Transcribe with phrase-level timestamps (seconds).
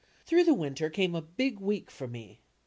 [0.25, 2.39] Through the winter came a "Big Week" for me.